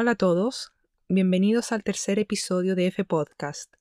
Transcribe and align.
Hola 0.00 0.12
a 0.12 0.14
todos, 0.14 0.72
bienvenidos 1.08 1.72
al 1.72 1.82
tercer 1.82 2.20
episodio 2.20 2.76
de 2.76 2.86
F 2.86 3.04
Podcast. 3.04 3.74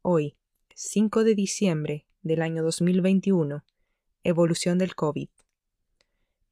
Hoy, 0.00 0.34
5 0.74 1.24
de 1.24 1.34
diciembre 1.34 2.06
del 2.22 2.40
año 2.40 2.62
2021, 2.62 3.66
Evolución 4.24 4.78
del 4.78 4.94
COVID. 4.94 5.28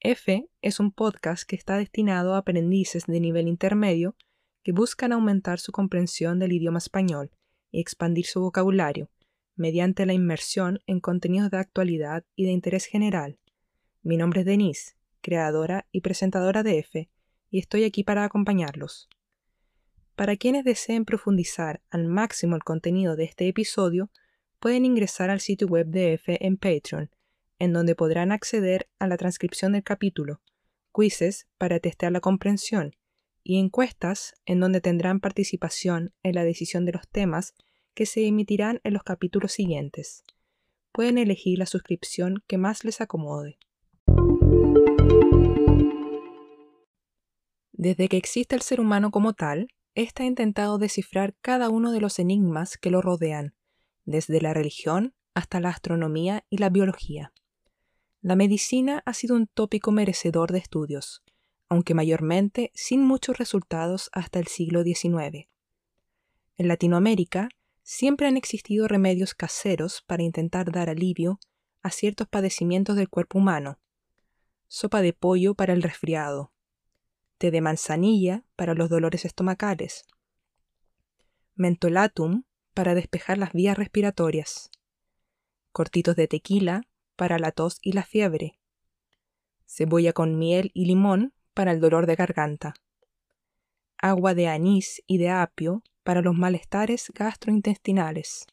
F 0.00 0.50
es 0.60 0.80
un 0.80 0.92
podcast 0.92 1.48
que 1.48 1.56
está 1.56 1.78
destinado 1.78 2.34
a 2.34 2.38
aprendices 2.40 3.06
de 3.06 3.18
nivel 3.20 3.48
intermedio 3.48 4.16
que 4.62 4.72
buscan 4.72 5.14
aumentar 5.14 5.60
su 5.60 5.72
comprensión 5.72 6.38
del 6.38 6.52
idioma 6.52 6.76
español 6.76 7.30
y 7.70 7.80
expandir 7.80 8.26
su 8.26 8.42
vocabulario 8.42 9.08
mediante 9.54 10.04
la 10.04 10.12
inmersión 10.12 10.80
en 10.86 11.00
contenidos 11.00 11.50
de 11.50 11.56
actualidad 11.56 12.26
y 12.34 12.44
de 12.44 12.50
interés 12.50 12.84
general. 12.84 13.38
Mi 14.02 14.18
nombre 14.18 14.40
es 14.40 14.46
Denise, 14.46 14.92
creadora 15.22 15.86
y 15.90 16.02
presentadora 16.02 16.62
de 16.62 16.80
F, 16.80 17.08
y 17.56 17.60
estoy 17.60 17.84
aquí 17.84 18.04
para 18.04 18.22
acompañarlos. 18.22 19.08
Para 20.14 20.36
quienes 20.36 20.62
deseen 20.62 21.06
profundizar 21.06 21.80
al 21.88 22.06
máximo 22.06 22.54
el 22.54 22.62
contenido 22.62 23.16
de 23.16 23.24
este 23.24 23.48
episodio, 23.48 24.10
pueden 24.58 24.84
ingresar 24.84 25.30
al 25.30 25.40
sitio 25.40 25.66
web 25.66 25.86
de 25.86 26.12
F 26.12 26.36
en 26.44 26.58
Patreon, 26.58 27.08
en 27.58 27.72
donde 27.72 27.94
podrán 27.94 28.30
acceder 28.30 28.90
a 28.98 29.06
la 29.06 29.16
transcripción 29.16 29.72
del 29.72 29.84
capítulo, 29.84 30.42
quizzes 30.94 31.48
para 31.56 31.80
testear 31.80 32.12
la 32.12 32.20
comprensión 32.20 32.94
y 33.42 33.58
encuestas 33.58 34.34
en 34.44 34.60
donde 34.60 34.82
tendrán 34.82 35.20
participación 35.20 36.12
en 36.22 36.34
la 36.34 36.44
decisión 36.44 36.84
de 36.84 36.92
los 36.92 37.08
temas 37.08 37.54
que 37.94 38.04
se 38.04 38.26
emitirán 38.26 38.82
en 38.84 38.92
los 38.92 39.02
capítulos 39.02 39.52
siguientes. 39.52 40.24
Pueden 40.92 41.16
elegir 41.16 41.58
la 41.58 41.64
suscripción 41.64 42.44
que 42.46 42.58
más 42.58 42.84
les 42.84 43.00
acomode. 43.00 43.56
Desde 47.78 48.08
que 48.08 48.16
existe 48.16 48.56
el 48.56 48.62
ser 48.62 48.80
humano 48.80 49.10
como 49.10 49.34
tal, 49.34 49.68
éste 49.94 50.22
ha 50.22 50.26
intentado 50.26 50.78
descifrar 50.78 51.36
cada 51.42 51.68
uno 51.68 51.92
de 51.92 52.00
los 52.00 52.18
enigmas 52.18 52.78
que 52.78 52.90
lo 52.90 53.02
rodean, 53.02 53.54
desde 54.06 54.40
la 54.40 54.54
religión 54.54 55.14
hasta 55.34 55.60
la 55.60 55.68
astronomía 55.68 56.46
y 56.48 56.56
la 56.56 56.70
biología. 56.70 57.34
La 58.22 58.34
medicina 58.34 59.02
ha 59.04 59.12
sido 59.12 59.36
un 59.36 59.46
tópico 59.46 59.92
merecedor 59.92 60.52
de 60.52 60.58
estudios, 60.58 61.22
aunque 61.68 61.92
mayormente 61.92 62.70
sin 62.74 63.02
muchos 63.02 63.36
resultados 63.36 64.08
hasta 64.12 64.38
el 64.38 64.46
siglo 64.46 64.82
XIX. 64.82 65.46
En 66.56 66.68
Latinoamérica 66.68 67.50
siempre 67.82 68.26
han 68.26 68.38
existido 68.38 68.88
remedios 68.88 69.34
caseros 69.34 70.02
para 70.06 70.22
intentar 70.22 70.72
dar 70.72 70.88
alivio 70.88 71.40
a 71.82 71.90
ciertos 71.90 72.26
padecimientos 72.26 72.96
del 72.96 73.10
cuerpo 73.10 73.38
humano. 73.38 73.78
Sopa 74.66 75.02
de 75.02 75.12
pollo 75.12 75.54
para 75.54 75.74
el 75.74 75.82
resfriado, 75.82 76.52
té 77.38 77.50
de 77.50 77.60
manzanilla 77.60 78.44
para 78.56 78.74
los 78.74 78.88
dolores 78.88 79.24
estomacales, 79.24 80.06
mentolatum 81.54 82.44
para 82.74 82.94
despejar 82.94 83.38
las 83.38 83.52
vías 83.52 83.76
respiratorias, 83.76 84.70
cortitos 85.72 86.16
de 86.16 86.28
tequila 86.28 86.82
para 87.16 87.38
la 87.38 87.52
tos 87.52 87.78
y 87.82 87.92
la 87.92 88.04
fiebre, 88.04 88.58
cebolla 89.66 90.12
con 90.12 90.38
miel 90.38 90.70
y 90.74 90.86
limón 90.86 91.34
para 91.54 91.72
el 91.72 91.80
dolor 91.80 92.06
de 92.06 92.16
garganta, 92.16 92.74
agua 93.98 94.34
de 94.34 94.48
anís 94.48 95.02
y 95.06 95.18
de 95.18 95.30
apio 95.30 95.82
para 96.02 96.20
los 96.20 96.34
malestares 96.36 97.10
gastrointestinales, 97.14 98.46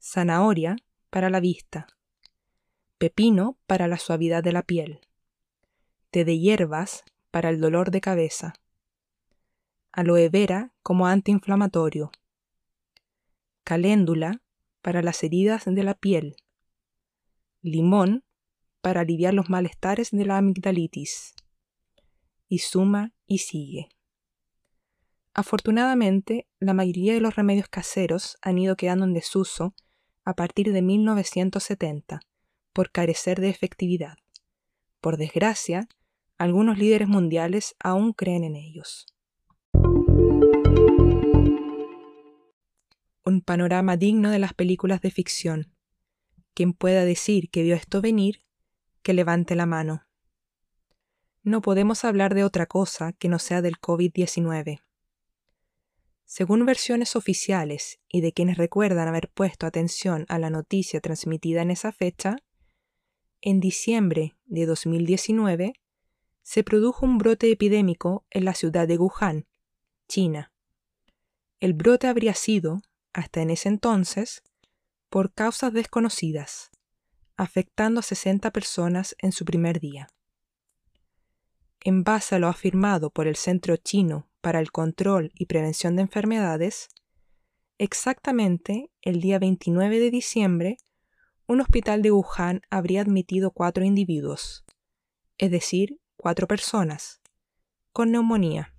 zanahoria 0.00 0.76
para 1.10 1.30
la 1.30 1.40
vista, 1.40 1.86
pepino 2.98 3.58
para 3.66 3.88
la 3.88 3.98
suavidad 3.98 4.42
de 4.42 4.52
la 4.52 4.62
piel, 4.62 5.00
té 6.10 6.24
de 6.24 6.38
hierbas 6.38 7.04
para 7.36 7.50
el 7.50 7.60
dolor 7.60 7.90
de 7.90 8.00
cabeza, 8.00 8.54
aloe 9.92 10.30
vera 10.30 10.72
como 10.82 11.06
antiinflamatorio, 11.06 12.10
caléndula 13.62 14.40
para 14.80 15.02
las 15.02 15.22
heridas 15.22 15.66
de 15.66 15.82
la 15.82 15.92
piel, 15.92 16.36
limón 17.60 18.24
para 18.80 19.02
aliviar 19.02 19.34
los 19.34 19.50
malestares 19.50 20.12
de 20.12 20.24
la 20.24 20.38
amigdalitis, 20.38 21.34
y 22.48 22.60
suma 22.60 23.12
y 23.26 23.36
sigue. 23.36 23.90
Afortunadamente, 25.34 26.48
la 26.58 26.72
mayoría 26.72 27.12
de 27.12 27.20
los 27.20 27.36
remedios 27.36 27.68
caseros 27.68 28.38
han 28.40 28.56
ido 28.56 28.76
quedando 28.76 29.04
en 29.04 29.12
desuso 29.12 29.74
a 30.24 30.34
partir 30.36 30.72
de 30.72 30.80
1970, 30.80 32.20
por 32.72 32.90
carecer 32.90 33.42
de 33.42 33.50
efectividad. 33.50 34.16
Por 35.02 35.18
desgracia, 35.18 35.86
algunos 36.38 36.78
líderes 36.78 37.08
mundiales 37.08 37.74
aún 37.78 38.12
creen 38.12 38.44
en 38.44 38.56
ellos. 38.56 39.06
Un 43.24 43.40
panorama 43.44 43.96
digno 43.96 44.30
de 44.30 44.38
las 44.38 44.54
películas 44.54 45.00
de 45.00 45.10
ficción. 45.10 45.72
Quien 46.54 46.72
pueda 46.72 47.04
decir 47.04 47.50
que 47.50 47.62
vio 47.62 47.74
esto 47.74 48.00
venir, 48.00 48.42
que 49.02 49.14
levante 49.14 49.56
la 49.56 49.66
mano. 49.66 50.06
No 51.42 51.62
podemos 51.62 52.04
hablar 52.04 52.34
de 52.34 52.44
otra 52.44 52.66
cosa 52.66 53.12
que 53.12 53.28
no 53.28 53.38
sea 53.38 53.62
del 53.62 53.76
COVID-19. 53.76 54.80
Según 56.24 56.66
versiones 56.66 57.14
oficiales 57.14 58.00
y 58.08 58.20
de 58.20 58.32
quienes 58.32 58.58
recuerdan 58.58 59.06
haber 59.06 59.30
puesto 59.30 59.66
atención 59.66 60.26
a 60.28 60.38
la 60.38 60.50
noticia 60.50 61.00
transmitida 61.00 61.62
en 61.62 61.70
esa 61.70 61.92
fecha, 61.92 62.36
en 63.40 63.60
diciembre 63.60 64.36
de 64.44 64.66
2019 64.66 65.74
se 66.46 66.62
produjo 66.62 67.04
un 67.04 67.18
brote 67.18 67.50
epidémico 67.50 68.24
en 68.30 68.44
la 68.44 68.54
ciudad 68.54 68.86
de 68.86 68.96
Wuhan, 68.98 69.48
China. 70.06 70.52
El 71.58 71.72
brote 71.72 72.06
habría 72.06 72.34
sido, 72.34 72.82
hasta 73.12 73.42
en 73.42 73.50
ese 73.50 73.68
entonces, 73.68 74.44
por 75.10 75.32
causas 75.32 75.72
desconocidas, 75.72 76.70
afectando 77.36 77.98
a 77.98 78.04
60 78.04 78.52
personas 78.52 79.16
en 79.18 79.32
su 79.32 79.44
primer 79.44 79.80
día. 79.80 80.08
En 81.80 82.04
base 82.04 82.36
a 82.36 82.38
lo 82.38 82.46
afirmado 82.46 83.10
por 83.10 83.26
el 83.26 83.34
Centro 83.34 83.76
Chino 83.76 84.30
para 84.40 84.60
el 84.60 84.70
Control 84.70 85.32
y 85.34 85.46
Prevención 85.46 85.96
de 85.96 86.02
Enfermedades, 86.02 86.90
exactamente 87.76 88.92
el 89.02 89.20
día 89.20 89.40
29 89.40 89.98
de 89.98 90.10
diciembre, 90.12 90.76
un 91.48 91.60
hospital 91.60 92.02
de 92.02 92.12
Wuhan 92.12 92.62
habría 92.70 93.00
admitido 93.00 93.50
cuatro 93.50 93.84
individuos, 93.84 94.64
es 95.38 95.50
decir, 95.50 95.98
cuatro 96.26 96.48
personas, 96.48 97.20
con 97.92 98.10
neumonía, 98.10 98.74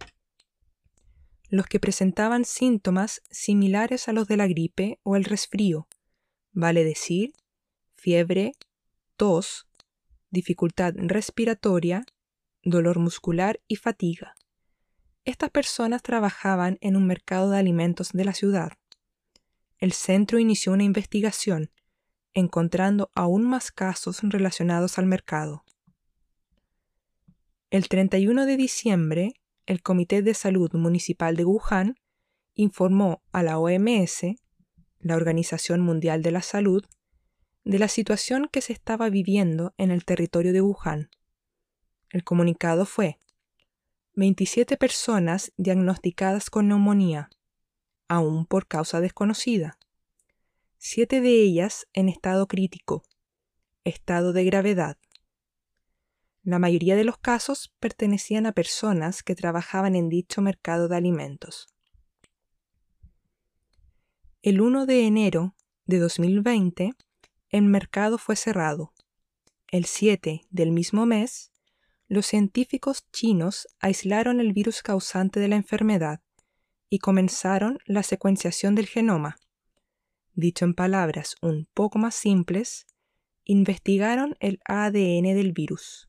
los 1.47 1.65
que 1.65 1.79
presentaban 1.79 2.43
síntomas 2.43 3.21
similares 3.29 4.09
a 4.09 4.11
los 4.11 4.27
de 4.27 4.35
la 4.35 4.47
gripe 4.47 4.99
o 5.03 5.15
el 5.15 5.23
resfrío, 5.23 5.87
vale 6.51 6.83
decir, 6.83 7.31
fiebre, 7.95 8.51
tos, 9.15 9.65
dificultad 10.29 10.93
respiratoria, 10.97 12.05
dolor 12.63 12.99
muscular 12.99 13.61
y 13.65 13.77
fatiga. 13.77 14.35
Estas 15.23 15.49
personas 15.49 16.03
trabajaban 16.03 16.77
en 16.81 16.97
un 16.97 17.07
mercado 17.07 17.51
de 17.51 17.59
alimentos 17.59 18.09
de 18.11 18.25
la 18.25 18.33
ciudad. 18.33 18.73
El 19.77 19.93
centro 19.93 20.37
inició 20.37 20.73
una 20.73 20.83
investigación, 20.83 21.71
encontrando 22.33 23.09
aún 23.15 23.45
más 23.45 23.71
casos 23.71 24.19
relacionados 24.23 24.97
al 24.97 25.05
mercado. 25.05 25.63
El 27.69 27.89
31 27.89 28.45
de 28.45 28.55
diciembre, 28.55 29.33
el 29.65 29.81
Comité 29.81 30.21
de 30.21 30.33
Salud 30.33 30.71
Municipal 30.75 31.35
de 31.35 31.43
Wuhan 31.43 31.97
informó 32.55 33.21
a 33.33 33.43
la 33.43 33.59
OMS, 33.59 34.21
la 34.99 35.17
Organización 35.17 35.81
Mundial 35.81 36.21
de 36.21 36.31
la 36.31 36.41
Salud, 36.41 36.85
de 37.65 37.77
la 37.77 37.89
situación 37.89 38.47
que 38.49 38.61
se 38.61 38.71
estaba 38.71 39.09
viviendo 39.09 39.73
en 39.77 39.91
el 39.91 40.05
territorio 40.05 40.53
de 40.53 40.61
Wuhan. 40.61 41.09
El 42.09 42.23
comunicado 42.23 42.85
fue 42.85 43.19
27 44.15 44.77
personas 44.77 45.51
diagnosticadas 45.57 46.49
con 46.49 46.69
neumonía, 46.69 47.29
aún 48.07 48.45
por 48.45 48.67
causa 48.67 49.01
desconocida. 49.01 49.77
Siete 50.77 51.19
de 51.19 51.41
ellas 51.41 51.85
en 51.91 52.07
estado 52.07 52.47
crítico, 52.47 53.03
estado 53.83 54.31
de 54.31 54.45
gravedad. 54.45 54.97
La 56.47 56.59
mayoría 56.59 56.95
de 56.95 57.03
los 57.03 57.17
casos 57.17 57.75
pertenecían 57.77 58.45
a 58.45 58.53
personas 58.53 59.21
que 59.21 59.35
trabajaban 59.35 59.97
en 59.97 60.07
dicho 60.07 60.41
mercado 60.41 60.87
de 60.87 60.95
alimentos. 60.95 61.67
El 64.41 64.61
1 64.61 64.85
de 64.85 65.05
enero 65.05 65.57
de 65.87 65.99
2020, 65.99 66.93
el 67.49 67.63
mercado 67.65 68.17
fue 68.17 68.37
cerrado. 68.37 68.93
El 69.73 69.83
7 69.83 70.45
del 70.49 70.71
mismo 70.71 71.05
mes, 71.05 71.51
los 72.07 72.25
científicos 72.25 73.05
chinos 73.11 73.67
aislaron 73.81 74.39
el 74.39 74.53
virus 74.53 74.81
causante 74.81 75.41
de 75.41 75.49
la 75.49 75.57
enfermedad 75.57 76.21
y 76.89 76.99
comenzaron 76.99 77.79
la 77.85 78.03
secuenciación 78.03 78.73
del 78.73 78.87
genoma. 78.87 79.35
Dicho 80.33 80.63
en 80.63 80.75
palabras 80.75 81.35
un 81.41 81.67
poco 81.73 81.99
más 81.99 82.15
simples, 82.15 82.87
investigaron 83.43 84.37
el 84.39 84.61
ADN 84.63 85.35
del 85.35 85.51
virus. 85.51 86.07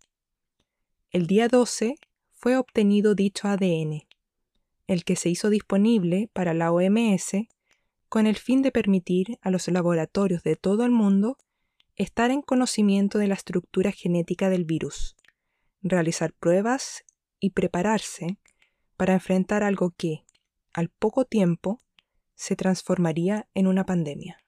El 1.11 1.27
día 1.27 1.49
12 1.49 1.95
fue 2.33 2.59
obtenido 2.59 3.15
dicho 3.15 3.49
ADN, 3.49 4.07
el 4.87 5.05
que 5.05 5.17
se 5.17 5.31
hizo 5.31 5.49
disponible 5.49 6.29
para 6.35 6.53
la 6.53 6.71
OMS 6.71 7.49
con 8.11 8.27
el 8.27 8.37
fin 8.37 8.61
de 8.61 8.73
permitir 8.73 9.39
a 9.41 9.51
los 9.51 9.69
laboratorios 9.69 10.43
de 10.43 10.57
todo 10.57 10.85
el 10.85 10.91
mundo 10.91 11.39
estar 11.97 12.31
en 12.31 12.43
conocimiento 12.43 13.17
de 13.17 13.27
la 13.27 13.35
estructura 13.35 13.91
genética 13.91 14.51
del 14.51 14.67
virus, 14.67 15.17
realizar 15.81 16.35
pruebas 16.35 17.05
y 17.41 17.51
prepararse 17.51 18.37
para 18.99 19.15
enfrentar 19.15 19.63
algo 19.63 19.95
que, 19.97 20.27
al 20.75 20.91
poco 20.91 21.25
tiempo, 21.25 21.81
se 22.35 22.55
transformaría 22.55 23.49
en 23.55 23.67
una 23.67 23.87
pandemia. 23.87 24.45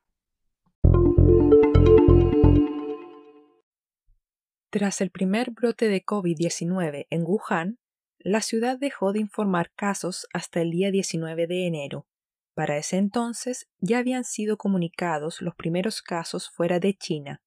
Tras 4.70 5.00
el 5.00 5.10
primer 5.10 5.50
brote 5.50 5.88
de 5.88 6.04
COVID-19 6.04 7.08
en 7.10 7.24
Wuhan, 7.24 7.80
la 8.18 8.40
ciudad 8.40 8.78
dejó 8.78 9.12
de 9.12 9.18
informar 9.18 9.72
casos 9.74 10.28
hasta 10.32 10.60
el 10.60 10.70
día 10.70 10.92
19 10.92 11.48
de 11.48 11.66
enero. 11.66 12.06
Para 12.54 12.76
ese 12.76 12.96
entonces 12.96 13.68
ya 13.80 13.98
habían 13.98 14.22
sido 14.22 14.56
comunicados 14.58 15.42
los 15.42 15.56
primeros 15.56 16.02
casos 16.02 16.48
fuera 16.48 16.78
de 16.78 16.94
China, 16.94 17.42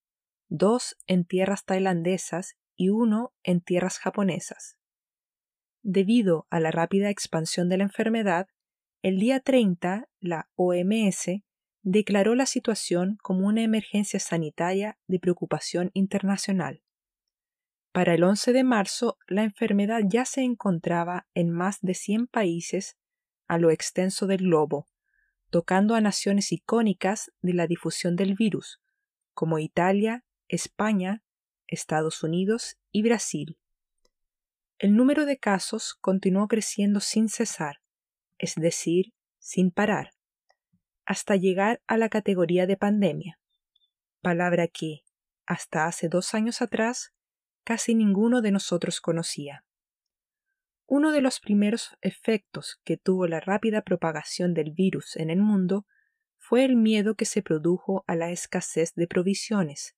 dos 0.50 0.98
en 1.08 1.24
tierras 1.24 1.64
tailandesas 1.64 2.58
y 2.75 2.90
uno 2.90 3.34
en 3.44 3.62
tierras 3.62 4.00
japonesas. 4.00 4.78
Debido 5.81 6.46
a 6.50 6.60
la 6.60 6.72
rápida 6.72 7.10
expansión 7.10 7.69
de 7.69 7.78
la 7.78 7.84
enfermedad, 7.84 8.48
el 9.02 9.19
día 9.19 9.40
30 9.40 10.10
la 10.19 10.50
OMS 10.56 11.42
declaró 11.84 12.36
la 12.36 12.48
situación 12.48 13.18
como 13.22 13.48
una 13.48 13.64
emergencia 13.64 14.19
sanitaria 14.19 14.98
de 15.08 15.19
preocupación 15.19 15.90
internacional. 15.94 16.82
Para 17.94 18.16
el 18.16 18.24
11 18.24 18.54
de 18.54 18.63
marzo, 18.63 19.19
la 19.28 19.44
enfermedad 19.44 20.01
ya 20.04 20.25
se 20.25 20.42
encontraba 20.42 21.28
en 21.36 21.51
más 21.51 21.80
de 21.81 21.94
100 21.94 22.25
países 22.25 22.98
a 23.48 23.60
lo 23.60 23.69
extenso 23.69 24.25
del 24.25 24.40
globo, 24.40 24.90
tocando 25.51 25.94
a 25.94 26.01
naciones 26.01 26.51
icónicas 26.51 27.31
de 27.44 27.54
la 27.54 27.68
difusión 27.68 28.16
del 28.16 28.34
virus, 28.34 28.81
como 29.36 29.60
Italia, 29.60 30.25
España, 30.48 31.22
Estados 31.68 32.24
Unidos 32.24 32.80
y 32.92 33.04
Brasil. 33.04 33.60
El 34.80 34.95
número 34.95 35.28
de 35.28 35.38
casos 35.38 35.94
continuó 35.94 36.48
creciendo 36.48 37.00
sin 37.00 37.30
cesar, 37.30 37.84
es 38.40 38.56
decir, 38.56 39.13
sin 39.38 39.69
parar, 39.69 40.16
hasta 41.06 41.36
llegar 41.36 41.80
a 41.86 41.98
la 41.98 42.10
categoría 42.10 42.66
de 42.66 42.75
pandemia, 42.75 43.40
palabra 44.22 44.68
que, 44.68 45.04
hasta 45.45 45.86
hace 45.86 46.10
dos 46.10 46.34
años 46.34 46.63
atrás, 46.63 47.12
casi 47.63 47.95
ninguno 47.95 48.42
de 48.42 48.51
nosotros 48.51 49.01
conocía. 49.01 49.65
Uno 50.86 51.12
de 51.12 51.21
los 51.21 51.39
primeros 51.39 51.98
efectos 52.01 52.80
que 52.83 52.98
tuvo 52.98 53.27
la 53.27 53.39
rápida 53.39 53.81
propagación 53.81 54.54
del 54.54 54.71
virus 54.71 55.15
en 55.15 55.30
el 55.30 55.42
mundo 55.42 55.86
fue 56.38 56.65
el 56.65 56.75
miedo 56.75 57.15
que 57.15 57.25
se 57.25 57.42
produjo 57.42 58.04
a 58.06 58.15
la 58.15 58.31
escasez 58.31 58.94
de 58.95 59.07
provisiones. 59.07 59.95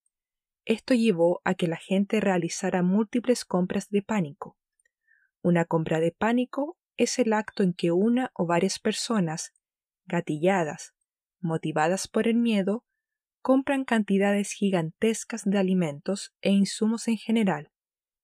Esto 0.63 0.93
llevó 0.93 1.41
a 1.43 1.55
que 1.55 1.67
la 1.67 1.77
gente 1.77 2.19
realizara 2.19 2.83
múltiples 2.83 3.45
compras 3.45 3.89
de 3.89 4.03
pánico. 4.03 4.57
Una 5.41 5.65
compra 5.65 5.99
de 5.99 6.11
pánico 6.11 6.77
es 6.97 7.19
el 7.19 7.33
acto 7.33 7.63
en 7.63 7.73
que 7.73 7.91
una 7.91 8.31
o 8.33 8.45
varias 8.45 8.79
personas, 8.79 9.53
gatilladas, 10.05 10.93
motivadas 11.39 12.07
por 12.07 12.27
el 12.27 12.35
miedo, 12.35 12.85
compran 13.45 13.85
cantidades 13.85 14.53
gigantescas 14.53 15.43
de 15.45 15.59
alimentos 15.59 16.33
e 16.41 16.49
insumos 16.49 17.07
en 17.07 17.17
general, 17.17 17.71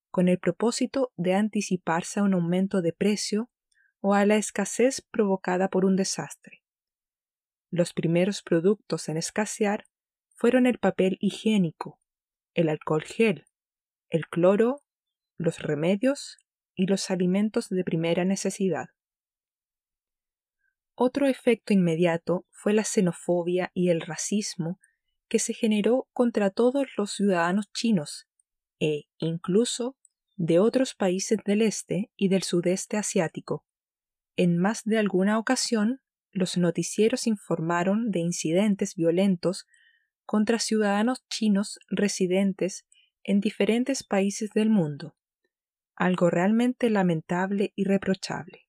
con 0.09 0.27
el 0.27 0.39
propósito 0.39 1.13
de 1.15 1.35
anticiparse 1.35 2.19
a 2.19 2.23
un 2.23 2.33
aumento 2.33 2.81
de 2.81 2.91
precio 2.91 3.51
o 3.99 4.15
a 4.15 4.25
la 4.25 4.37
escasez 4.37 5.05
provocada 5.11 5.69
por 5.69 5.85
un 5.85 5.95
desastre. 5.95 6.63
Los 7.69 7.93
primeros 7.93 8.41
productos 8.41 9.09
en 9.09 9.17
escasear 9.17 9.83
fueron 10.33 10.65
el 10.65 10.79
papel 10.79 11.19
higiénico, 11.19 12.01
el 12.55 12.67
alcohol 12.67 13.03
gel, 13.03 13.45
el 14.09 14.25
cloro, 14.25 14.81
los 15.37 15.59
remedios 15.59 16.39
y 16.73 16.87
los 16.87 17.11
alimentos 17.11 17.69
de 17.69 17.83
primera 17.83 18.25
necesidad. 18.25 18.87
Otro 20.95 21.27
efecto 21.27 21.73
inmediato 21.73 22.47
fue 22.49 22.73
la 22.73 22.83
xenofobia 22.83 23.69
y 23.75 23.89
el 23.89 24.01
racismo 24.01 24.79
que 25.31 25.39
se 25.39 25.53
generó 25.53 26.09
contra 26.11 26.49
todos 26.49 26.87
los 26.97 27.13
ciudadanos 27.13 27.71
chinos 27.71 28.27
e 28.81 29.05
incluso 29.17 29.95
de 30.35 30.59
otros 30.59 30.93
países 30.93 31.39
del 31.45 31.61
este 31.61 32.11
y 32.17 32.27
del 32.27 32.43
sudeste 32.43 32.97
asiático. 32.97 33.65
En 34.35 34.57
más 34.57 34.83
de 34.83 34.97
alguna 34.97 35.39
ocasión, 35.39 36.01
los 36.33 36.57
noticieros 36.57 37.27
informaron 37.27 38.11
de 38.11 38.19
incidentes 38.19 38.93
violentos 38.93 39.67
contra 40.25 40.59
ciudadanos 40.59 41.25
chinos 41.29 41.79
residentes 41.87 42.85
en 43.23 43.39
diferentes 43.39 44.03
países 44.03 44.49
del 44.53 44.69
mundo, 44.69 45.15
algo 45.95 46.29
realmente 46.29 46.89
lamentable 46.89 47.71
y 47.77 47.85
reprochable. 47.85 48.67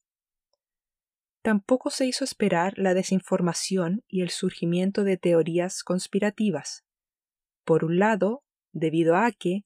Tampoco 1.42 1.90
se 1.90 2.06
hizo 2.06 2.22
esperar 2.22 2.74
la 2.78 2.94
desinformación 2.94 4.04
y 4.06 4.22
el 4.22 4.30
surgimiento 4.30 5.02
de 5.02 5.16
teorías 5.16 5.82
conspirativas. 5.82 6.84
Por 7.64 7.84
un 7.84 7.98
lado, 7.98 8.44
debido 8.72 9.16
a 9.16 9.32
que, 9.32 9.64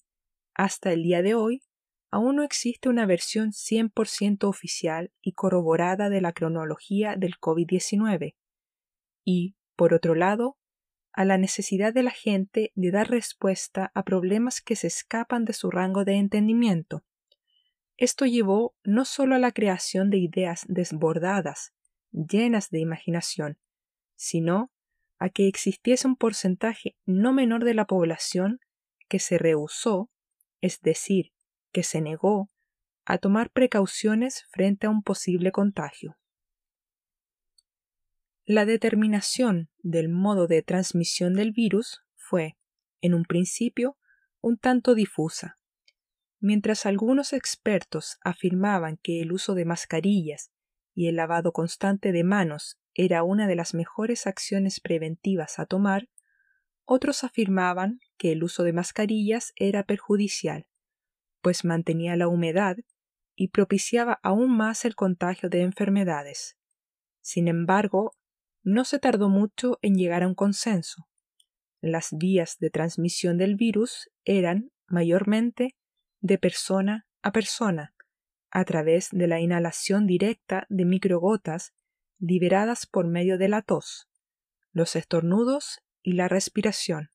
hasta 0.54 0.92
el 0.92 1.02
día 1.02 1.20
de 1.20 1.34
hoy, 1.34 1.62
aún 2.10 2.36
no 2.36 2.42
existe 2.42 2.88
una 2.88 3.04
versión 3.04 3.52
100% 3.52 4.44
oficial 4.48 5.12
y 5.20 5.32
corroborada 5.32 6.08
de 6.08 6.22
la 6.22 6.32
cronología 6.32 7.14
del 7.16 7.34
COVID-19, 7.34 8.36
y, 9.22 9.54
por 9.76 9.92
otro 9.92 10.14
lado, 10.14 10.56
a 11.12 11.26
la 11.26 11.36
necesidad 11.36 11.92
de 11.92 12.02
la 12.02 12.10
gente 12.10 12.72
de 12.74 12.90
dar 12.90 13.10
respuesta 13.10 13.90
a 13.94 14.02
problemas 14.02 14.62
que 14.62 14.76
se 14.76 14.86
escapan 14.86 15.44
de 15.44 15.52
su 15.52 15.70
rango 15.70 16.04
de 16.04 16.14
entendimiento, 16.14 17.04
esto 17.96 18.26
llevó 18.26 18.74
no 18.84 19.04
solo 19.04 19.34
a 19.34 19.38
la 19.38 19.52
creación 19.52 20.10
de 20.10 20.18
ideas 20.18 20.64
desbordadas, 20.68 21.72
llenas 22.12 22.70
de 22.70 22.80
imaginación, 22.80 23.58
sino 24.14 24.70
a 25.18 25.30
que 25.30 25.48
existiese 25.48 26.06
un 26.06 26.16
porcentaje 26.16 26.96
no 27.06 27.32
menor 27.32 27.64
de 27.64 27.74
la 27.74 27.86
población 27.86 28.60
que 29.08 29.18
se 29.18 29.38
rehusó, 29.38 30.10
es 30.60 30.80
decir, 30.80 31.32
que 31.72 31.82
se 31.82 32.00
negó, 32.00 32.50
a 33.04 33.18
tomar 33.18 33.50
precauciones 33.50 34.44
frente 34.50 34.86
a 34.86 34.90
un 34.90 35.02
posible 35.02 35.52
contagio. 35.52 36.18
La 38.44 38.64
determinación 38.64 39.70
del 39.78 40.08
modo 40.08 40.46
de 40.46 40.62
transmisión 40.62 41.34
del 41.34 41.52
virus 41.52 42.02
fue, 42.14 42.56
en 43.00 43.14
un 43.14 43.24
principio, 43.24 43.96
un 44.40 44.58
tanto 44.58 44.94
difusa. 44.94 45.58
Mientras 46.48 46.86
algunos 46.86 47.32
expertos 47.32 48.18
afirmaban 48.22 49.00
que 49.02 49.20
el 49.20 49.32
uso 49.32 49.56
de 49.56 49.64
mascarillas 49.64 50.52
y 50.94 51.08
el 51.08 51.16
lavado 51.16 51.50
constante 51.50 52.12
de 52.12 52.22
manos 52.22 52.78
era 52.94 53.24
una 53.24 53.48
de 53.48 53.56
las 53.56 53.74
mejores 53.74 54.28
acciones 54.28 54.78
preventivas 54.78 55.58
a 55.58 55.66
tomar, 55.66 56.08
otros 56.84 57.24
afirmaban 57.24 57.98
que 58.16 58.30
el 58.30 58.44
uso 58.44 58.62
de 58.62 58.72
mascarillas 58.72 59.54
era 59.56 59.82
perjudicial, 59.82 60.68
pues 61.40 61.64
mantenía 61.64 62.14
la 62.14 62.28
humedad 62.28 62.76
y 63.34 63.48
propiciaba 63.48 64.20
aún 64.22 64.56
más 64.56 64.84
el 64.84 64.94
contagio 64.94 65.48
de 65.48 65.62
enfermedades. 65.62 66.56
Sin 67.22 67.48
embargo, 67.48 68.12
no 68.62 68.84
se 68.84 69.00
tardó 69.00 69.28
mucho 69.28 69.80
en 69.82 69.96
llegar 69.96 70.22
a 70.22 70.28
un 70.28 70.36
consenso. 70.36 71.08
Las 71.80 72.10
vías 72.12 72.58
de 72.60 72.70
transmisión 72.70 73.36
del 73.36 73.56
virus 73.56 74.12
eran, 74.24 74.70
mayormente, 74.86 75.74
de 76.20 76.38
persona 76.38 77.06
a 77.22 77.32
persona, 77.32 77.94
a 78.50 78.64
través 78.64 79.08
de 79.10 79.26
la 79.26 79.40
inhalación 79.40 80.06
directa 80.06 80.66
de 80.68 80.84
microgotas 80.84 81.74
liberadas 82.18 82.86
por 82.86 83.06
medio 83.06 83.38
de 83.38 83.48
la 83.48 83.62
tos, 83.62 84.08
los 84.72 84.96
estornudos 84.96 85.82
y 86.02 86.12
la 86.12 86.28
respiración, 86.28 87.10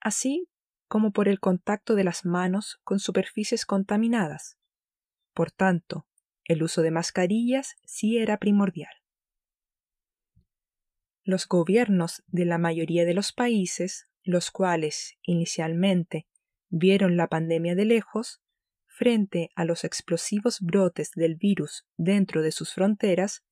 así 0.00 0.48
como 0.88 1.12
por 1.12 1.28
el 1.28 1.40
contacto 1.40 1.94
de 1.94 2.04
las 2.04 2.24
manos 2.24 2.78
con 2.84 2.98
superficies 2.98 3.66
contaminadas. 3.66 4.58
Por 5.32 5.50
tanto, 5.50 6.06
el 6.44 6.62
uso 6.62 6.82
de 6.82 6.90
mascarillas 6.90 7.74
sí 7.84 8.18
era 8.18 8.38
primordial. 8.38 8.92
Los 11.24 11.48
gobiernos 11.48 12.22
de 12.26 12.44
la 12.44 12.58
mayoría 12.58 13.04
de 13.04 13.14
los 13.14 13.32
países, 13.32 14.08
los 14.22 14.50
cuales 14.50 15.16
inicialmente 15.22 16.28
vieron 16.76 17.16
la 17.16 17.28
pandemia 17.28 17.76
de 17.76 17.84
lejos, 17.84 18.42
frente 18.86 19.50
a 19.54 19.64
los 19.64 19.84
explosivos 19.84 20.60
brotes 20.60 21.12
del 21.12 21.36
virus 21.36 21.86
dentro 21.96 22.42
de 22.42 22.50
sus 22.50 22.72
fronteras, 22.72 23.44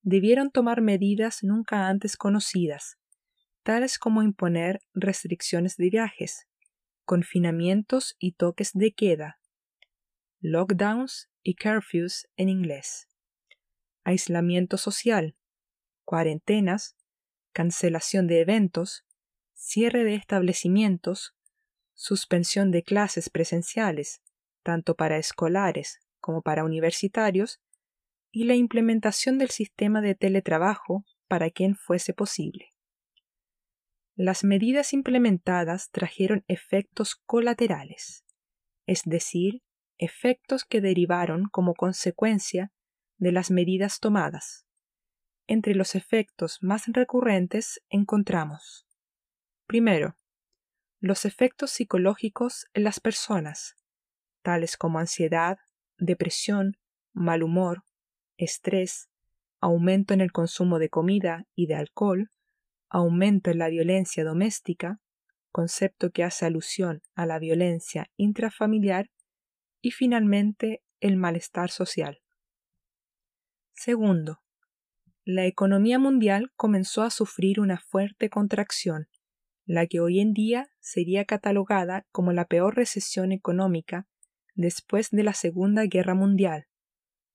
debieron 0.00 0.50
tomar 0.50 0.80
medidas 0.80 1.42
nunca 1.42 1.88
antes 1.88 2.16
conocidas, 2.16 2.98
tales 3.62 3.98
como 3.98 4.22
imponer 4.22 4.80
restricciones 4.94 5.76
de 5.76 5.90
viajes, 5.90 6.48
confinamientos 7.04 8.16
y 8.18 8.32
toques 8.32 8.70
de 8.72 8.92
queda, 8.92 9.38
lockdowns 10.40 11.28
y 11.42 11.56
curfews 11.56 12.28
en 12.36 12.48
inglés, 12.48 13.08
aislamiento 14.04 14.78
social, 14.78 15.36
cuarentenas, 16.06 16.96
cancelación 17.52 18.26
de 18.26 18.40
eventos, 18.40 19.04
cierre 19.52 20.02
de 20.02 20.14
establecimientos, 20.14 21.34
suspensión 22.00 22.70
de 22.70 22.82
clases 22.82 23.28
presenciales, 23.28 24.22
tanto 24.62 24.94
para 24.94 25.18
escolares 25.18 26.00
como 26.18 26.40
para 26.40 26.64
universitarios, 26.64 27.60
y 28.32 28.44
la 28.44 28.54
implementación 28.54 29.36
del 29.36 29.50
sistema 29.50 30.00
de 30.00 30.14
teletrabajo 30.14 31.04
para 31.28 31.50
quien 31.50 31.76
fuese 31.76 32.14
posible. 32.14 32.72
Las 34.14 34.44
medidas 34.44 34.94
implementadas 34.94 35.90
trajeron 35.90 36.42
efectos 36.48 37.16
colaterales, 37.26 38.24
es 38.86 39.02
decir, 39.04 39.62
efectos 39.98 40.64
que 40.64 40.80
derivaron 40.80 41.50
como 41.50 41.74
consecuencia 41.74 42.72
de 43.18 43.32
las 43.32 43.50
medidas 43.50 44.00
tomadas. 44.00 44.64
Entre 45.46 45.74
los 45.74 45.94
efectos 45.94 46.62
más 46.62 46.84
recurrentes 46.86 47.82
encontramos, 47.90 48.86
primero, 49.66 50.16
los 51.00 51.24
efectos 51.24 51.70
psicológicos 51.70 52.66
en 52.74 52.84
las 52.84 53.00
personas, 53.00 53.74
tales 54.42 54.76
como 54.76 54.98
ansiedad, 54.98 55.58
depresión, 55.98 56.76
mal 57.12 57.42
humor, 57.42 57.84
estrés, 58.36 59.08
aumento 59.60 60.12
en 60.12 60.20
el 60.20 60.30
consumo 60.30 60.78
de 60.78 60.90
comida 60.90 61.46
y 61.54 61.66
de 61.66 61.74
alcohol, 61.74 62.30
aumento 62.90 63.50
en 63.50 63.58
la 63.58 63.68
violencia 63.68 64.24
doméstica, 64.24 65.00
concepto 65.52 66.10
que 66.10 66.22
hace 66.22 66.44
alusión 66.44 67.02
a 67.14 67.24
la 67.26 67.38
violencia 67.38 68.10
intrafamiliar, 68.16 69.10
y 69.82 69.92
finalmente 69.92 70.82
el 71.00 71.16
malestar 71.16 71.70
social. 71.70 72.20
Segundo, 73.72 74.42
la 75.24 75.46
economía 75.46 75.98
mundial 75.98 76.52
comenzó 76.56 77.02
a 77.02 77.10
sufrir 77.10 77.60
una 77.60 77.78
fuerte 77.78 78.28
contracción, 78.28 79.08
la 79.70 79.86
que 79.86 80.00
hoy 80.00 80.18
en 80.18 80.32
día 80.32 80.68
sería 80.80 81.24
catalogada 81.24 82.04
como 82.10 82.32
la 82.32 82.46
peor 82.46 82.74
recesión 82.74 83.30
económica 83.30 84.08
después 84.56 85.10
de 85.10 85.22
la 85.22 85.32
Segunda 85.32 85.84
Guerra 85.84 86.14
Mundial, 86.14 86.66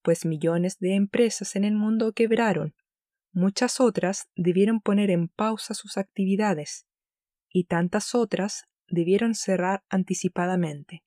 pues 0.01 0.25
millones 0.25 0.77
de 0.79 0.95
empresas 0.95 1.55
en 1.55 1.63
el 1.63 1.75
mundo 1.75 2.11
quebraron, 2.11 2.75
muchas 3.31 3.79
otras 3.79 4.27
debieron 4.35 4.81
poner 4.81 5.11
en 5.11 5.29
pausa 5.29 5.73
sus 5.73 5.97
actividades, 5.97 6.85
y 7.47 7.63
tantas 7.63 8.13
otras 8.13 8.65
debieron 8.89 9.33
cerrar 9.33 9.85
anticipadamente, 9.87 11.03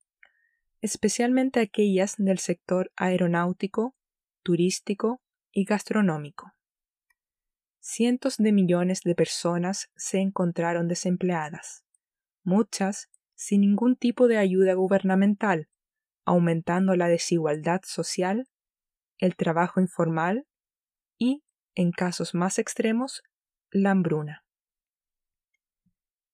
especialmente 0.80 1.60
aquellas 1.60 2.14
del 2.16 2.38
sector 2.38 2.90
aeronáutico, 2.96 3.94
turístico 4.42 5.20
y 5.52 5.64
gastronómico. 5.64 6.54
Cientos 7.90 8.36
de 8.36 8.52
millones 8.52 9.00
de 9.02 9.14
personas 9.14 9.88
se 9.96 10.18
encontraron 10.18 10.88
desempleadas, 10.88 11.86
muchas 12.42 13.08
sin 13.34 13.62
ningún 13.62 13.96
tipo 13.96 14.28
de 14.28 14.36
ayuda 14.36 14.74
gubernamental, 14.74 15.70
aumentando 16.26 16.96
la 16.96 17.08
desigualdad 17.08 17.80
social 17.84 18.46
el 19.16 19.36
trabajo 19.36 19.80
informal 19.80 20.46
y, 21.16 21.42
en 21.74 21.90
casos 21.90 22.34
más 22.34 22.58
extremos, 22.58 23.22
la 23.70 23.92
hambruna. 23.92 24.44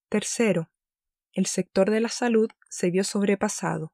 Tercero, 0.08 0.72
el 1.34 1.46
sector 1.46 1.88
de 1.88 2.00
la 2.00 2.08
salud 2.08 2.50
se 2.68 2.90
vio 2.90 3.04
sobrepasado, 3.04 3.92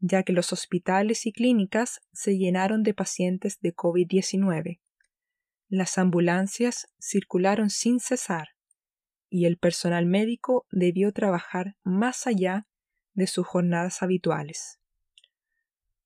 ya 0.00 0.24
que 0.24 0.32
los 0.32 0.52
hospitales 0.52 1.24
y 1.24 1.30
clínicas 1.30 2.00
se 2.12 2.36
llenaron 2.36 2.82
de 2.82 2.94
pacientes 2.94 3.60
de 3.60 3.76
COVID-19. 3.76 4.80
Las 5.70 5.98
ambulancias 5.98 6.88
circularon 6.98 7.70
sin 7.70 8.00
cesar 8.00 8.48
y 9.28 9.46
el 9.46 9.56
personal 9.56 10.04
médico 10.04 10.66
debió 10.72 11.12
trabajar 11.12 11.76
más 11.84 12.26
allá 12.26 12.66
de 13.14 13.28
sus 13.28 13.46
jornadas 13.46 14.02
habituales. 14.02 14.80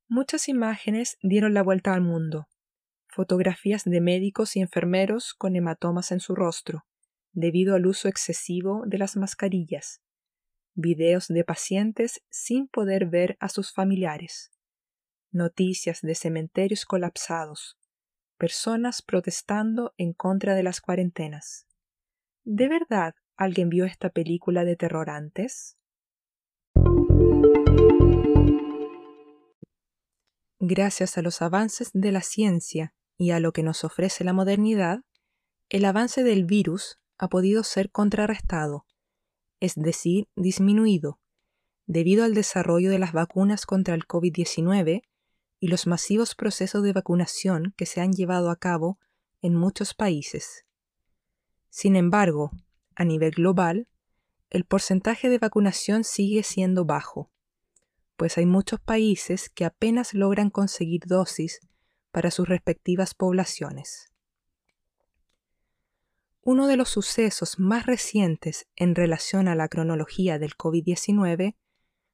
Muchas 0.07 0.51
imágenes 0.51 1.17
dieron 1.23 1.55
la 1.55 1.63
vuelta 1.63 1.95
al 1.95 2.03
mundo. 2.03 2.47
Fotografías 3.09 3.85
de 3.85 4.03
médicos 4.03 4.55
y 4.55 4.61
enfermeros 4.61 5.33
con 5.33 5.57
hematomas 5.57 6.13
en 6.13 6.21
su 6.21 6.35
rostro, 6.35 6.85
debido 7.33 7.75
al 7.75 7.87
uso 7.87 8.09
excesivo 8.09 8.83
de 8.85 8.99
las 8.99 9.17
mascarillas. 9.17 10.03
Videos 10.75 11.29
de 11.29 11.43
pacientes 11.43 12.23
sin 12.29 12.69
poder 12.69 13.07
ver 13.07 13.39
a 13.41 13.49
sus 13.49 13.73
familiares. 13.73 14.51
Noticias 15.31 16.03
de 16.03 16.15
cementerios 16.15 16.85
colapsados. 16.85 17.79
Personas 18.37 19.01
protestando 19.01 19.95
en 19.97 20.13
contra 20.13 20.55
de 20.55 20.65
las 20.65 20.81
cuarentenas. 20.81 21.67
¿De 22.43 22.69
verdad 22.69 23.15
alguien 23.37 23.69
vio 23.69 23.85
esta 23.85 24.11
película 24.11 24.65
de 24.65 24.75
terror 24.75 25.09
antes? 25.09 25.79
Gracias 30.59 31.17
a 31.17 31.23
los 31.23 31.43
avances 31.43 31.91
de 31.93 32.11
la 32.11 32.23
ciencia 32.23 32.95
y 33.17 33.31
a 33.31 33.39
lo 33.39 33.53
que 33.53 33.63
nos 33.63 33.85
ofrece 33.85 34.25
la 34.25 34.33
modernidad, 34.33 35.05
el 35.69 35.85
avance 35.85 36.25
del 36.25 36.45
virus 36.45 36.99
ha 37.19 37.29
podido 37.29 37.63
ser 37.63 37.91
contrarrestado, 37.91 38.85
es 39.61 39.75
decir, 39.77 40.29
disminuido, 40.35 41.21
debido 41.87 42.25
al 42.25 42.35
desarrollo 42.35 42.91
de 42.91 42.99
las 42.99 43.13
vacunas 43.13 43.65
contra 43.65 43.95
el 43.95 44.07
COVID-19 44.07 45.03
y 45.65 45.69
los 45.69 45.87
masivos 45.87 46.35
procesos 46.35 46.83
de 46.83 46.93
vacunación 46.93 47.73
que 47.79 47.87
se 47.87 48.03
han 48.03 48.13
llevado 48.13 48.51
a 48.51 48.57
cabo 48.57 48.99
en 49.41 49.55
muchos 49.55 49.95
países. 49.95 50.67
Sin 51.71 51.97
embargo, 51.97 52.51
a 52.95 53.07
nivel 53.07 53.31
global, 53.31 53.89
el 54.51 54.67
porcentaje 54.67 55.31
de 55.31 55.39
vacunación 55.39 56.05
sigue 56.05 56.43
siendo 56.43 56.85
bajo, 56.85 57.31
pues 58.19 58.37
hay 58.37 58.45
muchos 58.45 58.79
países 58.79 59.49
que 59.49 59.65
apenas 59.65 60.13
logran 60.13 60.51
conseguir 60.51 61.07
dosis 61.07 61.61
para 62.11 62.31
sus 62.31 62.47
respectivas 62.47 63.15
poblaciones. 63.15 64.13
Uno 66.43 66.67
de 66.67 66.77
los 66.77 66.91
sucesos 66.91 67.59
más 67.59 67.87
recientes 67.87 68.67
en 68.77 68.95
relación 68.95 69.49
a 69.49 69.55
la 69.55 69.69
cronología 69.69 70.39
del 70.39 70.59
COVID-19 70.59 71.57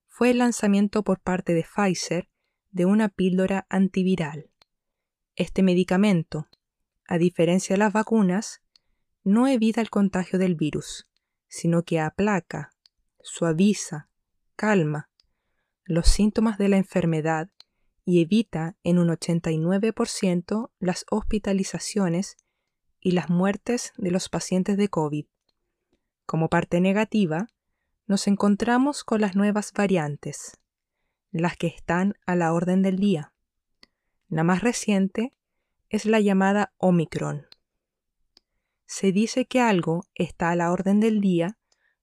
fue 0.07 0.31
el 0.31 0.39
lanzamiento 0.39 1.03
por 1.03 1.19
parte 1.19 1.53
de 1.53 1.65
Pfizer 1.65 2.31
de 2.71 2.85
una 2.85 3.09
píldora 3.09 3.67
antiviral. 3.69 4.51
Este 5.37 5.63
medicamento, 5.63 6.49
a 7.07 7.19
diferencia 7.19 7.75
de 7.75 7.79
las 7.79 7.93
vacunas, 7.93 8.63
no 9.25 9.49
evita 9.49 9.81
el 9.81 9.91
contagio 9.91 10.39
del 10.39 10.55
virus, 10.55 11.09
sino 11.49 11.83
que 11.83 12.01
aplaca, 12.01 12.73
suaviza, 13.21 14.09
calma 14.57 15.11
los 15.91 16.07
síntomas 16.07 16.57
de 16.57 16.69
la 16.69 16.77
enfermedad 16.77 17.51
y 18.05 18.23
evita 18.23 18.77
en 18.85 18.99
un 18.99 19.09
89% 19.09 20.71
las 20.79 21.05
hospitalizaciones 21.11 22.37
y 23.01 23.11
las 23.11 23.29
muertes 23.29 23.93
de 23.97 24.13
los 24.13 24.29
pacientes 24.29 24.77
de 24.77 24.89
COVID. 24.89 25.27
Como 26.27 26.49
parte 26.49 26.81
negativa, 26.81 27.49
nos 28.07 28.29
encontramos 28.29 29.03
con 29.03 29.21
las 29.21 29.35
nuevas 29.35 29.73
variantes, 29.73 30.60
las 31.31 31.57
que 31.57 31.69
están 31.69 32.15
a 32.27 32.35
la 32.37 32.53
orden 32.53 32.83
del 32.83 32.97
día. 32.97 33.33
La 34.29 34.45
más 34.45 34.63
reciente 34.63 35.35
es 35.89 36.07
la 36.07 36.21
llamada 36.21 36.73
Omicron. 36.79 37.47
Se 38.87 39.13
dice 39.13 39.47
que 39.47 39.61
algo 39.61 40.05
está 40.15 40.51
a 40.51 40.57
la 40.57 40.73
orden 40.73 41.01
del 41.01 41.21
día 41.21 41.59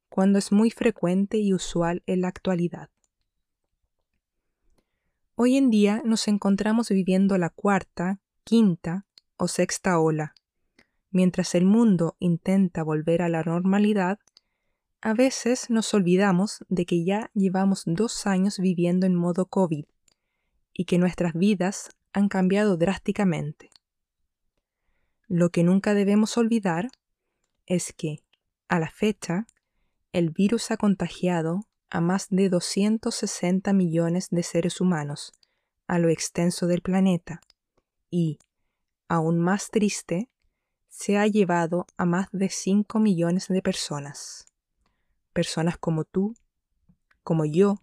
cuando 0.10 0.40
es 0.40 0.52
muy 0.52 0.72
frecuente 0.72 1.38
y 1.38 1.54
usual 1.54 2.04
en 2.06 2.22
la 2.22 2.30
actualidad. 2.30 2.90
Hoy 5.36 5.58
en 5.58 5.70
día 5.70 6.02
nos 6.04 6.28
encontramos 6.28 6.90
viviendo 6.90 7.38
la 7.38 7.50
cuarta, 7.50 8.20
quinta 8.44 9.06
o 9.38 9.48
sexta 9.48 10.00
ola. 10.00 10.34
Mientras 11.12 11.54
el 11.56 11.66
mundo 11.66 12.16
intenta 12.20 12.84
volver 12.84 13.22
a 13.22 13.30
la 13.30 13.44
normalidad, 13.44 14.20
a 15.02 15.14
veces 15.14 15.70
nos 15.70 15.94
olvidamos 15.94 16.66
de 16.70 16.86
que 16.86 17.06
ya 17.06 17.30
llevamos 17.34 17.84
dos 17.86 18.26
años 18.26 18.60
viviendo 18.60 19.06
en 19.06 19.16
modo 19.16 19.46
COVID 19.46 19.86
y 20.74 20.86
que 20.86 20.98
nuestras 20.98 21.34
vidas 21.34 21.90
han 22.14 22.30
cambiado 22.30 22.78
drásticamente. 22.78 23.70
Lo 25.28 25.50
que 25.50 25.64
nunca 25.64 25.94
debemos 25.94 26.38
olvidar 26.38 26.90
es 27.66 27.94
que, 27.94 28.24
a 28.70 28.80
la 28.80 28.90
fecha, 28.90 29.46
el 30.14 30.32
virus 30.32 30.72
ha 30.72 30.78
contagiado 30.78 31.68
a 31.90 32.02
más 32.02 32.28
de 32.30 32.50
260 32.50 33.74
millones 33.74 34.30
de 34.32 34.44
seres 34.44 34.82
humanos 34.82 35.34
a 35.86 36.00
lo 36.00 36.10
extenso 36.10 36.68
del 36.68 36.82
planeta 36.82 37.40
y, 38.10 38.40
aún 39.08 39.40
más 39.40 39.70
triste, 39.70 40.30
se 40.90 41.18
ha 41.18 41.28
llevado 41.28 41.86
a 41.98 42.06
más 42.06 42.28
de 42.32 42.50
5 42.50 43.00
millones 43.00 43.48
de 43.48 43.62
personas. 43.62 44.47
Personas 45.38 45.78
como 45.78 46.04
tú, 46.04 46.36
como 47.22 47.46
yo, 47.46 47.76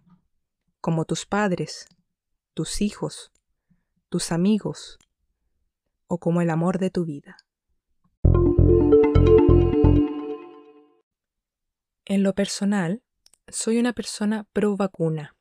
como 0.81 1.05
tus 1.05 1.25
padres, 1.25 1.87
tus 2.53 2.81
hijos, 2.81 3.31
tus 4.09 4.33
amigos, 4.33 4.99
o 6.07 6.17
como 6.19 6.41
el 6.41 6.49
amor 6.49 6.79
de 6.79 6.89
tu 6.89 7.05
vida. 7.05 7.37
En 12.03 12.23
lo 12.23 12.35
personal, 12.35 13.01
soy 13.47 13.79
una 13.79 13.93
persona 13.93 14.49
pro 14.51 14.75
vacuna. 14.75 15.37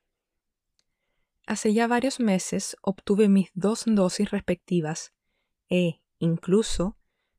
Hace 1.48 1.74
ya 1.74 1.88
varios 1.88 2.20
meses 2.20 2.76
obtuve 2.80 3.28
mis 3.28 3.50
dos 3.54 3.82
dosis 3.86 4.30
respectivas 4.30 5.12
e, 5.68 6.00
incluso, 6.20 6.96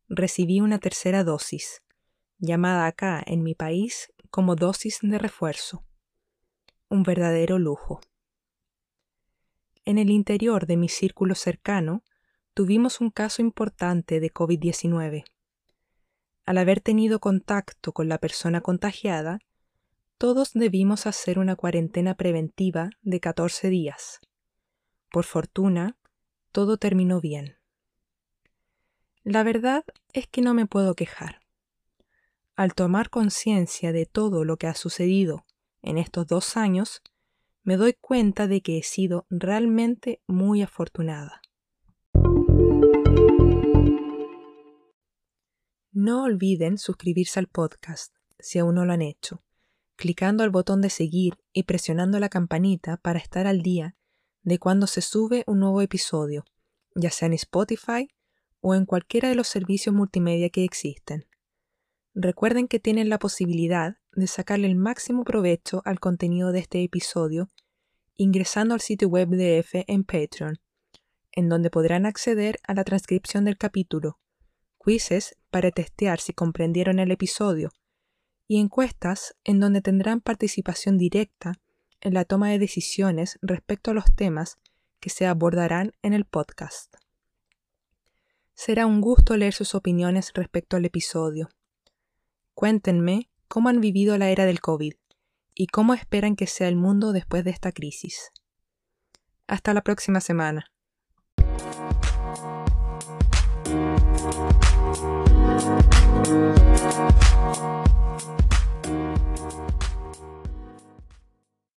recibí 0.09 0.59
una 0.59 0.79
tercera 0.79 1.23
dosis, 1.23 1.81
llamada 2.39 2.87
acá 2.87 3.23
en 3.25 3.41
mi 3.41 3.55
país 3.55 4.11
como 4.35 4.57
dosis 4.57 4.99
de 5.01 5.17
refuerzo. 5.17 5.85
Un 6.89 7.03
verdadero 7.03 7.57
lujo. 7.57 8.01
En 9.85 9.97
el 9.97 10.09
interior 10.09 10.67
de 10.67 10.75
mi 10.75 10.89
círculo 10.89 11.35
cercano, 11.35 12.03
tuvimos 12.53 12.99
un 12.99 13.11
caso 13.11 13.41
importante 13.41 14.19
de 14.19 14.33
COVID-19 14.33 15.23
al 16.45 16.59
haber 16.59 16.79
tenido 16.79 17.19
contacto 17.19 17.91
con 17.91 18.07
la 18.07 18.19
persona 18.19 18.61
contagiada, 18.61 19.39
todos 20.17 20.51
debimos 20.53 21.07
hacer 21.07 21.39
una 21.39 21.55
cuarentena 21.55 22.15
preventiva 22.15 22.91
de 23.01 23.19
14 23.19 23.69
días. 23.69 24.19
Por 25.11 25.23
fortuna, 25.23 25.97
todo 26.51 26.77
terminó 26.77 27.19
bien. 27.19 27.55
La 29.23 29.43
verdad 29.43 29.85
es 30.13 30.27
que 30.27 30.41
no 30.41 30.53
me 30.53 30.67
puedo 30.67 30.93
quejar. 30.93 31.44
Al 32.55 32.73
tomar 32.73 33.09
conciencia 33.09 33.91
de 33.91 34.05
todo 34.05 34.45
lo 34.45 34.55
que 34.55 34.67
ha 34.67 34.75
sucedido 34.75 35.45
en 35.81 35.97
estos 35.97 36.25
dos 36.25 36.55
años, 36.55 37.01
me 37.63 37.75
doy 37.75 37.93
cuenta 37.99 38.47
de 38.47 38.61
que 38.61 38.77
he 38.77 38.83
sido 38.83 39.25
realmente 39.29 40.21
muy 40.25 40.61
afortunada. 40.61 41.41
No 45.91 46.23
olviden 46.23 46.77
suscribirse 46.77 47.39
al 47.39 47.47
podcast 47.47 48.15
si 48.39 48.59
aún 48.59 48.75
no 48.75 48.85
lo 48.85 48.93
han 48.93 49.01
hecho, 49.01 49.43
clicando 49.97 50.41
al 50.41 50.49
botón 50.49 50.81
de 50.81 50.89
seguir 50.89 51.37
y 51.51 51.63
presionando 51.63 52.19
la 52.19 52.29
campanita 52.29 52.95
para 52.95 53.19
estar 53.19 53.47
al 53.47 53.63
día 53.63 53.97
de 54.43 54.59
cuando 54.59 54.87
se 54.87 55.01
sube 55.01 55.43
un 55.45 55.59
nuevo 55.59 55.81
episodio, 55.81 56.45
ya 56.95 57.11
sea 57.11 57.25
en 57.25 57.33
Spotify 57.33 58.07
o 58.61 58.75
en 58.75 58.85
cualquiera 58.85 59.27
de 59.27 59.35
los 59.35 59.49
servicios 59.49 59.93
multimedia 59.93 60.49
que 60.49 60.63
existen. 60.63 61.25
Recuerden 62.17 62.69
que 62.69 62.79
tienen 62.79 63.09
la 63.09 63.19
posibilidad 63.19 63.97
de 64.13 64.27
sacarle 64.27 64.67
el 64.67 64.75
máximo 64.75 65.25
provecho 65.25 65.81
al 65.83 65.99
contenido 65.99 66.53
de 66.53 66.59
este 66.59 66.81
episodio 66.81 67.49
ingresando 68.15 68.73
al 68.73 68.79
sitio 68.79 69.09
web 69.09 69.27
de 69.27 69.59
F 69.59 69.83
en 69.89 70.05
Patreon, 70.05 70.61
en 71.33 71.49
donde 71.49 71.69
podrán 71.69 72.05
acceder 72.05 72.57
a 72.65 72.73
la 72.73 72.85
transcripción 72.85 73.43
del 73.43 73.57
capítulo, 73.57 74.19
quizzes 74.81 75.35
para 75.49 75.71
testear 75.71 76.21
si 76.21 76.31
comprendieron 76.31 76.99
el 76.99 77.11
episodio 77.11 77.71
y 78.47 78.61
encuestas 78.61 79.35
en 79.43 79.59
donde 79.59 79.81
tendrán 79.81 80.21
participación 80.21 80.97
directa 80.97 81.59
en 81.99 82.13
la 82.13 82.23
toma 82.23 82.49
de 82.49 82.59
decisiones 82.59 83.37
respecto 83.41 83.91
a 83.91 83.93
los 83.93 84.15
temas 84.15 84.57
que 85.01 85.09
se 85.09 85.25
abordarán 85.25 85.91
en 86.01 86.13
el 86.13 86.23
podcast. 86.23 86.95
Será 88.53 88.85
un 88.85 89.01
gusto 89.01 89.35
leer 89.35 89.53
sus 89.53 89.75
opiniones 89.75 90.31
respecto 90.33 90.77
al 90.77 90.85
episodio. 90.85 91.49
Cuéntenme 92.55 93.29
cómo 93.49 93.67
han 93.67 93.81
vivido 93.81 94.17
la 94.17 94.29
era 94.29 94.45
del 94.45 94.61
COVID 94.61 94.93
y 95.55 95.67
cómo 95.67 95.93
esperan 95.93 96.37
que 96.37 96.47
sea 96.47 96.69
el 96.69 96.77
mundo 96.77 97.11
después 97.11 97.43
de 97.43 97.51
esta 97.51 97.73
crisis. 97.73 98.31
Hasta 99.45 99.73
la 99.73 99.81
próxima 99.81 100.21
semana. 100.21 100.71